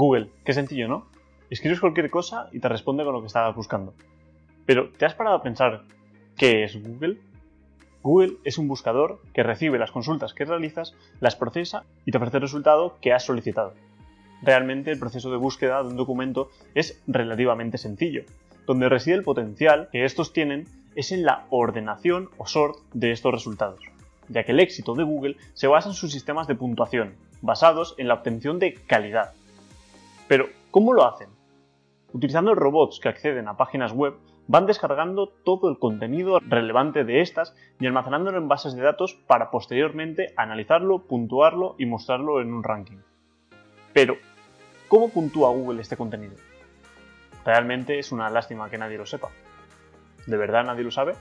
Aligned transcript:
Google, 0.00 0.30
qué 0.46 0.54
sencillo, 0.54 0.88
¿no? 0.88 1.08
Escribes 1.50 1.78
cualquier 1.78 2.08
cosa 2.08 2.48
y 2.52 2.60
te 2.60 2.70
responde 2.70 3.04
con 3.04 3.12
lo 3.12 3.20
que 3.20 3.26
estabas 3.26 3.54
buscando. 3.54 3.92
Pero, 4.64 4.88
¿te 4.96 5.04
has 5.04 5.14
parado 5.14 5.36
a 5.36 5.42
pensar 5.42 5.82
qué 6.38 6.64
es 6.64 6.82
Google? 6.82 7.18
Google 8.02 8.38
es 8.44 8.56
un 8.56 8.66
buscador 8.66 9.20
que 9.34 9.42
recibe 9.42 9.78
las 9.78 9.90
consultas 9.90 10.32
que 10.32 10.46
realizas, 10.46 10.94
las 11.20 11.36
procesa 11.36 11.84
y 12.06 12.12
te 12.12 12.16
ofrece 12.16 12.38
el 12.38 12.44
resultado 12.44 12.96
que 13.02 13.12
has 13.12 13.26
solicitado. 13.26 13.74
Realmente 14.40 14.90
el 14.90 14.98
proceso 14.98 15.30
de 15.30 15.36
búsqueda 15.36 15.82
de 15.82 15.90
un 15.90 15.96
documento 15.96 16.48
es 16.74 17.02
relativamente 17.06 17.76
sencillo. 17.76 18.24
Donde 18.66 18.88
reside 18.88 19.16
el 19.16 19.22
potencial 19.22 19.90
que 19.92 20.06
estos 20.06 20.32
tienen 20.32 20.64
es 20.94 21.12
en 21.12 21.24
la 21.24 21.44
ordenación 21.50 22.30
o 22.38 22.46
sort 22.46 22.78
de 22.94 23.10
estos 23.10 23.32
resultados, 23.34 23.80
ya 24.30 24.44
que 24.44 24.52
el 24.52 24.60
éxito 24.60 24.94
de 24.94 25.04
Google 25.04 25.36
se 25.52 25.66
basa 25.66 25.90
en 25.90 25.94
sus 25.94 26.10
sistemas 26.10 26.46
de 26.46 26.54
puntuación, 26.54 27.16
basados 27.42 27.94
en 27.98 28.08
la 28.08 28.14
obtención 28.14 28.58
de 28.58 28.72
calidad. 28.72 29.34
Pero, 30.30 30.48
¿cómo 30.70 30.92
lo 30.92 31.04
hacen? 31.04 31.28
Utilizando 32.12 32.54
robots 32.54 33.00
que 33.00 33.08
acceden 33.08 33.48
a 33.48 33.56
páginas 33.56 33.90
web 33.90 34.14
van 34.46 34.64
descargando 34.64 35.26
todo 35.26 35.68
el 35.68 35.80
contenido 35.80 36.38
relevante 36.38 37.02
de 37.02 37.20
estas 37.20 37.52
y 37.80 37.86
almacenándolo 37.88 38.38
en 38.38 38.46
bases 38.46 38.76
de 38.76 38.82
datos 38.82 39.14
para 39.26 39.50
posteriormente 39.50 40.32
analizarlo, 40.36 41.00
puntuarlo 41.00 41.74
y 41.78 41.86
mostrarlo 41.86 42.40
en 42.40 42.54
un 42.54 42.62
ranking. 42.62 42.98
Pero, 43.92 44.18
¿cómo 44.86 45.08
puntúa 45.08 45.50
Google 45.50 45.82
este 45.82 45.96
contenido? 45.96 46.36
Realmente 47.44 47.98
es 47.98 48.12
una 48.12 48.30
lástima 48.30 48.70
que 48.70 48.78
nadie 48.78 48.98
lo 48.98 49.06
sepa. 49.06 49.30
¿De 50.28 50.36
verdad 50.36 50.64
nadie 50.64 50.84
lo 50.84 50.92
sabe? 50.92 51.16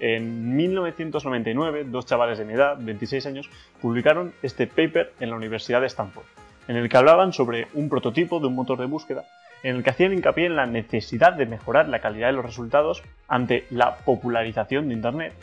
En 0.00 0.56
1999, 0.56 1.84
dos 1.84 2.06
chavales 2.06 2.38
de 2.38 2.46
mi 2.46 2.54
edad, 2.54 2.78
26 2.80 3.26
años, 3.26 3.50
publicaron 3.82 4.32
este 4.42 4.66
paper 4.66 5.12
en 5.20 5.28
la 5.28 5.36
Universidad 5.36 5.82
de 5.82 5.88
Stanford, 5.88 6.24
en 6.68 6.76
el 6.76 6.88
que 6.88 6.96
hablaban 6.96 7.32
sobre 7.32 7.68
un 7.74 7.88
prototipo 7.88 8.40
de 8.40 8.46
un 8.46 8.54
motor 8.54 8.78
de 8.78 8.86
búsqueda 8.86 9.24
en 9.62 9.76
el 9.76 9.84
que 9.84 9.90
hacían 9.90 10.12
hincapié 10.12 10.46
en 10.46 10.56
la 10.56 10.66
necesidad 10.66 11.34
de 11.34 11.46
mejorar 11.46 11.88
la 11.88 12.00
calidad 12.00 12.28
de 12.28 12.32
los 12.34 12.44
resultados 12.44 13.02
ante 13.28 13.66
la 13.70 13.96
popularización 13.96 14.88
de 14.88 14.94
Internet 14.94 15.34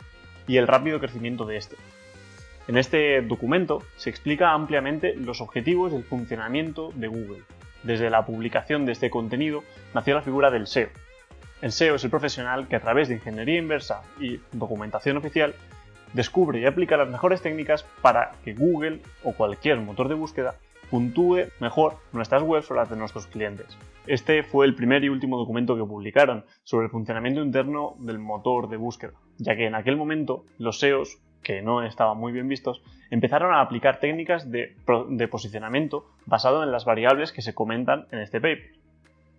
y 0.46 0.56
el 0.56 0.66
rápido 0.66 1.00
crecimiento 1.00 1.44
de 1.44 1.56
este. 1.56 1.76
En 2.68 2.76
este 2.76 3.22
documento 3.22 3.82
se 3.96 4.10
explica 4.10 4.52
ampliamente 4.52 5.14
los 5.16 5.40
objetivos 5.40 5.92
del 5.92 6.04
funcionamiento 6.04 6.92
de 6.94 7.08
Google. 7.08 7.42
Desde 7.82 8.10
la 8.10 8.26
publicación 8.26 8.84
de 8.84 8.92
este 8.92 9.10
contenido 9.10 9.64
nació 9.94 10.14
la 10.14 10.22
figura 10.22 10.50
del 10.50 10.66
SEO. 10.66 10.88
El 11.62 11.72
SEO 11.72 11.96
es 11.96 12.04
el 12.04 12.10
profesional 12.10 12.68
que 12.68 12.76
a 12.76 12.80
través 12.80 13.08
de 13.08 13.14
ingeniería 13.14 13.58
inversa 13.58 14.02
y 14.18 14.38
documentación 14.52 15.16
oficial 15.16 15.54
descubre 16.12 16.60
y 16.60 16.66
aplica 16.66 16.96
las 16.96 17.08
mejores 17.08 17.40
técnicas 17.40 17.84
para 18.02 18.32
que 18.44 18.54
Google 18.54 19.00
o 19.24 19.32
cualquier 19.32 19.78
motor 19.78 20.08
de 20.08 20.14
búsqueda 20.14 20.54
puntúe 20.90 21.46
mejor 21.60 21.98
nuestras 22.12 22.42
webs 22.42 22.70
o 22.70 22.74
las 22.74 22.90
de 22.90 22.96
nuestros 22.96 23.26
clientes. 23.26 23.78
Este 24.06 24.42
fue 24.42 24.66
el 24.66 24.74
primer 24.74 25.04
y 25.04 25.08
último 25.08 25.38
documento 25.38 25.76
que 25.76 25.84
publicaron 25.84 26.44
sobre 26.64 26.86
el 26.86 26.90
funcionamiento 26.90 27.42
interno 27.42 27.94
del 28.00 28.18
motor 28.18 28.68
de 28.68 28.76
búsqueda, 28.76 29.12
ya 29.38 29.54
que 29.54 29.66
en 29.66 29.76
aquel 29.76 29.96
momento 29.96 30.44
los 30.58 30.80
SEOs, 30.80 31.18
que 31.42 31.62
no 31.62 31.82
estaban 31.82 32.18
muy 32.18 32.32
bien 32.32 32.48
vistos, 32.48 32.82
empezaron 33.10 33.54
a 33.54 33.60
aplicar 33.60 34.00
técnicas 34.00 34.50
de, 34.50 34.74
posicionamiento 35.30 36.06
basado 36.26 36.62
en 36.62 36.72
las 36.72 36.84
variables 36.84 37.32
que 37.32 37.42
se 37.42 37.54
comentan 37.54 38.06
en 38.10 38.18
este 38.18 38.40
paper. 38.40 38.72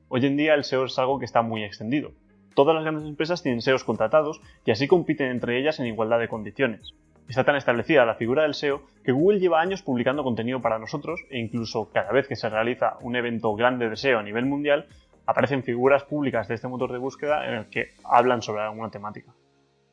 Hoy 0.07 0.25
en 0.25 0.37
día 0.37 0.53
el 0.53 0.63
SEO 0.63 0.85
es 0.85 0.97
algo 0.99 1.19
que 1.19 1.25
está 1.25 1.41
muy 1.41 1.63
extendido. 1.63 2.11
Todas 2.55 2.75
las 2.75 2.83
grandes 2.83 3.05
empresas 3.05 3.43
tienen 3.43 3.61
SEOs 3.61 3.83
contratados 3.83 4.41
y 4.65 4.71
así 4.71 4.87
compiten 4.87 5.31
entre 5.31 5.59
ellas 5.59 5.79
en 5.79 5.85
igualdad 5.85 6.19
de 6.19 6.27
condiciones. 6.27 6.93
Está 7.31 7.45
tan 7.45 7.55
establecida 7.55 8.03
la 8.03 8.15
figura 8.15 8.43
del 8.43 8.53
SEO 8.53 8.81
que 9.05 9.13
Google 9.13 9.39
lleva 9.39 9.61
años 9.61 9.83
publicando 9.83 10.21
contenido 10.21 10.61
para 10.61 10.77
nosotros 10.79 11.21
e 11.29 11.39
incluso 11.39 11.89
cada 11.89 12.11
vez 12.11 12.27
que 12.27 12.35
se 12.35 12.49
realiza 12.49 12.97
un 12.99 13.15
evento 13.15 13.55
grande 13.55 13.87
de 13.87 13.95
SEO 13.95 14.19
a 14.19 14.23
nivel 14.23 14.45
mundial, 14.45 14.87
aparecen 15.25 15.63
figuras 15.63 16.03
públicas 16.03 16.49
de 16.49 16.55
este 16.55 16.67
motor 16.67 16.91
de 16.91 16.97
búsqueda 16.97 17.47
en 17.47 17.53
el 17.53 17.69
que 17.69 17.91
hablan 18.03 18.41
sobre 18.41 18.63
alguna 18.63 18.91
temática. 18.91 19.31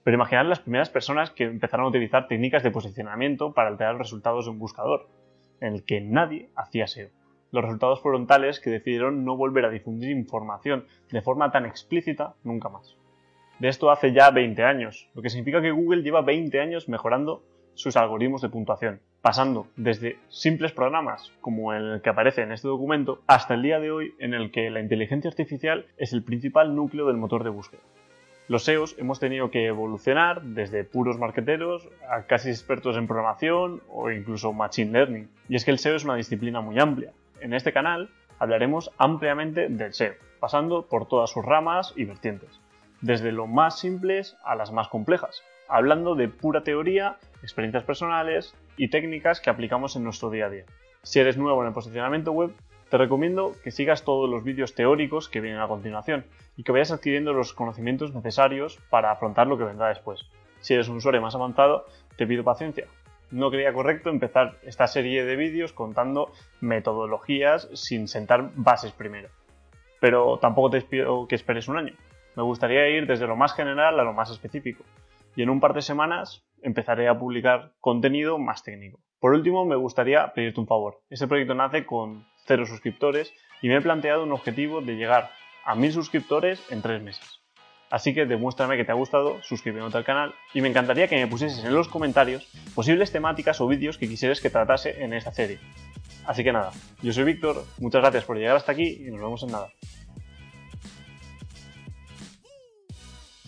Pero 0.03 0.17
imaginad 0.17 0.47
las 0.47 0.59
primeras 0.59 0.91
personas 0.91 1.31
que 1.31 1.45
empezaron 1.45 1.87
a 1.87 1.91
utilizar 1.91 2.27
técnicas 2.27 2.65
de 2.65 2.73
posicionamiento 2.73 3.53
para 3.53 3.69
alterar 3.69 3.93
los 3.93 4.09
resultados 4.09 4.47
de 4.47 4.51
un 4.51 4.59
buscador, 4.59 5.07
en 5.61 5.75
el 5.75 5.85
que 5.85 6.01
nadie 6.01 6.51
hacía 6.57 6.89
SEO. 6.89 7.11
Los 7.53 7.63
resultados 7.63 8.03
fueron 8.03 8.27
tales 8.27 8.59
que 8.59 8.71
decidieron 8.71 9.25
no 9.25 9.37
volver 9.37 9.65
a 9.65 9.71
difundir 9.71 10.11
información 10.11 10.87
de 11.13 11.23
forma 11.23 11.53
tan 11.53 11.67
explícita 11.67 12.35
nunca 12.43 12.69
más 12.69 12.97
de 13.59 13.69
esto 13.69 13.91
hace 13.91 14.13
ya 14.13 14.31
20 14.31 14.63
años, 14.63 15.09
lo 15.15 15.23
que 15.23 15.31
significa 15.31 15.61
que 15.61 15.71
Google 15.71 16.03
lleva 16.03 16.23
20 16.23 16.61
años 16.61 16.89
mejorando 16.89 17.43
sus 17.75 17.97
algoritmos 17.97 18.43
de 18.43 18.49
puntuación, 18.49 19.01
pasando 19.21 19.67
desde 19.77 20.19
simples 20.29 20.73
programas 20.73 21.33
como 21.41 21.73
el 21.73 22.01
que 22.03 22.11
aparece 22.11 22.43
en 22.43 22.53
este 22.53 22.69
documento 22.69 23.23
hasta 23.27 23.55
el 23.55 23.63
día 23.63 23.79
de 23.79 23.91
hoy 23.91 24.15
en 24.19 24.35
el 24.35 24.51
que 24.51 24.71
la 24.71 24.81
inteligencia 24.81 25.31
artificial 25.31 25.87
es 25.97 26.13
el 26.13 26.23
principal 26.23 26.75
núcleo 26.75 27.07
del 27.07 27.17
motor 27.17 27.45
de 27.45 27.51
búsqueda. 27.51 27.83
Los 28.49 28.65
SEOs 28.65 28.97
hemos 28.99 29.21
tenido 29.21 29.51
que 29.51 29.67
evolucionar 29.67 30.43
desde 30.43 30.83
puros 30.83 31.19
marqueteros 31.19 31.89
a 32.11 32.23
casi 32.23 32.49
expertos 32.49 32.97
en 32.97 33.07
programación 33.07 33.83
o 33.91 34.11
incluso 34.11 34.55
machine 34.55 34.91
learning. 34.91 35.29
Y 35.49 35.57
es 35.57 35.67
que 35.67 35.71
el 35.71 35.79
SEO 35.79 35.97
es 35.97 36.05
una 36.05 36.15
disciplina 36.15 36.63
muy 36.63 36.79
amplia. 36.79 37.13
En 37.41 37.53
este 37.53 37.75
canal 37.75 38.09
hablaremos 38.39 38.91
ampliamente 38.97 39.69
del 39.69 39.93
SEO, 39.93 40.15
pasando 40.41 40.87
por 40.87 41.07
todas 41.07 41.31
sus 41.31 41.45
ramas 41.45 41.93
y 41.95 42.05
vertientes 42.05 42.59
desde 43.01 43.33
lo 43.33 43.47
más 43.47 43.79
simples 43.79 44.37
a 44.45 44.55
las 44.55 44.73
más 44.73 44.89
complejas, 44.89 45.43
hablando 45.69 46.15
de 46.15 46.29
pura 46.29 46.63
teoría, 46.63 47.17
experiencias 47.43 47.85
personales 47.85 48.55
y 48.77 48.89
técnicas 48.89 49.41
que 49.41 49.51
aplicamos 49.51 49.97
en 49.97 50.05
nuestro 50.05 50.31
día 50.31 50.47
a 50.47 50.51
día. 50.51 50.65
Si 51.03 51.21
eres 51.21 51.37
nuevo 51.37 51.61
en 51.63 51.69
el 51.69 51.75
posicionamiento 51.75 52.33
web, 52.33 52.53
te 52.91 52.99
recomiendo 52.99 53.53
que 53.63 53.71
sigas 53.71 54.03
todos 54.03 54.29
los 54.29 54.43
vídeos 54.43 54.75
teóricos 54.75 55.29
que 55.29 55.41
vienen 55.41 55.61
a 55.61 55.69
continuación 55.69 56.25
y 56.57 56.63
que 56.63 56.73
vayas 56.73 56.91
adquiriendo 56.91 57.35
los 57.35 57.53
conocimientos 57.53 58.15
necesarios 58.15 58.79
para 58.91 59.11
afrontar 59.11 59.47
lo 59.47 59.59
que 59.59 59.65
vendrá 59.65 59.89
después. 59.89 60.27
Si 60.61 60.75
eres 60.75 60.89
un 60.89 60.97
usuario 60.97 61.21
más 61.21 61.35
avanzado, 61.35 61.85
te 62.17 62.27
pido 62.27 62.45
paciencia. 62.45 62.87
No 63.31 63.51
creía 63.51 63.75
correcto 63.75 64.09
empezar 64.09 64.57
esta 64.63 64.87
serie 64.87 65.25
de 65.25 65.37
vídeos 65.37 65.75
contando 65.75 66.33
metodologías 66.61 67.69
sin 67.75 68.09
sentar 68.09 68.51
bases 68.55 68.93
primero. 68.93 69.29
Pero 70.01 70.39
tampoco 70.39 70.71
te 70.71 70.81
pido 70.81 71.29
que 71.29 71.35
esperes 71.35 71.69
un 71.69 71.77
año 71.77 71.93
me 72.39 72.45
gustaría 72.45 72.89
ir 72.89 73.09
desde 73.09 73.27
lo 73.27 73.35
más 73.35 73.53
general 73.53 73.99
a 73.99 74.05
lo 74.05 74.13
más 74.13 74.31
específico. 74.31 74.85
Y 75.35 75.43
en 75.43 75.51
un 75.51 75.59
par 75.59 75.75
de 75.75 75.83
semanas 75.83 76.47
empezaré 76.63 77.09
a 77.09 77.19
publicar 77.19 77.73
contenido 77.81 78.39
más 78.39 78.63
técnico. 78.63 79.01
Por 79.19 79.33
último, 79.33 79.65
me 79.65 79.75
gustaría 79.75 80.33
pedirte 80.35 80.61
un 80.61 80.69
favor. 80.69 81.01
Este 81.11 81.27
proyecto 81.27 81.57
nace 81.57 81.85
con 81.85 82.25
cero 82.47 82.65
suscriptores 82.65 83.35
y 83.61 83.67
me 83.67 83.75
he 83.75 83.81
planteado 83.81 84.23
un 84.23 84.31
objetivo 84.31 84.81
de 84.81 84.95
llegar 84.95 85.31
a 85.65 85.75
mil 85.75 85.91
suscriptores 85.91 86.65
en 86.71 86.81
tres 86.81 87.03
meses. 87.03 87.41
Así 87.91 88.15
que 88.15 88.25
demuéstrame 88.25 88.77
que 88.77 88.85
te 88.85 88.93
ha 88.93 88.95
gustado 88.95 89.43
suscribiéndote 89.43 89.99
al 89.99 90.05
canal 90.05 90.33
y 90.55 90.61
me 90.61 90.69
encantaría 90.69 91.09
que 91.09 91.17
me 91.17 91.27
pusieses 91.27 91.65
en 91.65 91.75
los 91.75 91.89
comentarios 91.89 92.47
posibles 92.77 93.11
temáticas 93.11 93.61
o 93.61 93.67
vídeos 93.67 93.99
que 93.99 94.07
quisieras 94.07 94.41
que 94.41 94.51
tratase 94.51 95.03
en 95.03 95.13
esta 95.13 95.33
serie. 95.33 95.59
Así 96.25 96.45
que 96.45 96.53
nada, 96.53 96.71
yo 97.03 97.13
soy 97.13 97.25
Víctor, 97.25 97.65
muchas 97.79 98.03
gracias 98.03 98.25
por 98.25 98.37
llegar 98.37 98.55
hasta 98.55 98.71
aquí 98.71 99.05
y 99.05 99.11
nos 99.11 99.19
vemos 99.19 99.43
en 99.43 99.51
nada. 99.51 99.71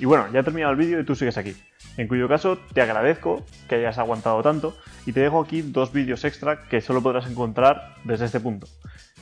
Y 0.00 0.06
bueno, 0.06 0.26
ya 0.32 0.40
he 0.40 0.42
terminado 0.42 0.72
el 0.72 0.78
vídeo 0.78 0.98
y 0.98 1.04
tú 1.04 1.14
sigues 1.14 1.36
aquí. 1.36 1.54
En 1.98 2.08
cuyo 2.08 2.26
caso 2.26 2.58
te 2.72 2.80
agradezco 2.80 3.44
que 3.68 3.74
hayas 3.74 3.98
aguantado 3.98 4.42
tanto 4.42 4.74
y 5.04 5.12
te 5.12 5.20
dejo 5.20 5.42
aquí 5.42 5.60
dos 5.60 5.92
vídeos 5.92 6.24
extra 6.24 6.62
que 6.70 6.80
solo 6.80 7.02
podrás 7.02 7.30
encontrar 7.30 7.96
desde 8.04 8.24
este 8.24 8.40
punto. 8.40 8.66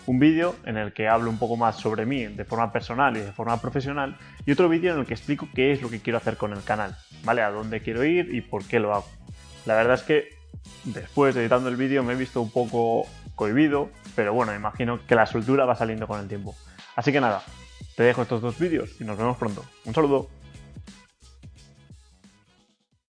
Un 0.06 0.20
vídeo 0.20 0.54
en 0.64 0.76
el 0.76 0.92
que 0.92 1.08
hablo 1.08 1.30
un 1.30 1.38
poco 1.38 1.56
más 1.56 1.78
sobre 1.78 2.06
mí 2.06 2.26
de 2.26 2.44
forma 2.44 2.72
personal 2.72 3.16
y 3.16 3.20
de 3.20 3.32
forma 3.32 3.60
profesional 3.60 4.16
y 4.46 4.52
otro 4.52 4.68
vídeo 4.68 4.94
en 4.94 5.00
el 5.00 5.06
que 5.06 5.14
explico 5.14 5.48
qué 5.52 5.72
es 5.72 5.82
lo 5.82 5.90
que 5.90 5.98
quiero 5.98 6.18
hacer 6.18 6.36
con 6.36 6.52
el 6.52 6.62
canal, 6.62 6.96
¿vale? 7.24 7.42
A 7.42 7.50
dónde 7.50 7.80
quiero 7.80 8.04
ir 8.04 8.32
y 8.32 8.40
por 8.40 8.64
qué 8.64 8.78
lo 8.78 8.94
hago. 8.94 9.08
La 9.66 9.74
verdad 9.74 9.94
es 9.94 10.02
que 10.02 10.28
después 10.84 11.34
de 11.34 11.40
editando 11.40 11.68
el 11.68 11.76
vídeo 11.76 12.04
me 12.04 12.12
he 12.12 12.16
visto 12.16 12.40
un 12.40 12.52
poco 12.52 13.04
cohibido, 13.34 13.90
pero 14.14 14.32
bueno, 14.32 14.54
imagino 14.54 15.00
que 15.08 15.16
la 15.16 15.26
soltura 15.26 15.64
va 15.64 15.74
saliendo 15.74 16.06
con 16.06 16.20
el 16.20 16.28
tiempo. 16.28 16.54
Así 16.94 17.10
que 17.10 17.20
nada, 17.20 17.42
te 17.96 18.04
dejo 18.04 18.22
estos 18.22 18.40
dos 18.40 18.56
vídeos 18.60 19.00
y 19.00 19.04
nos 19.04 19.18
vemos 19.18 19.36
pronto. 19.36 19.64
Un 19.84 19.92
saludo. 19.92 20.37